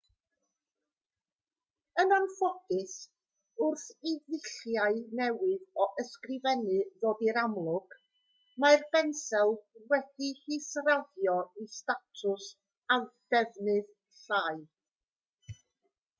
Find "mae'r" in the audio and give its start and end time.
8.65-8.85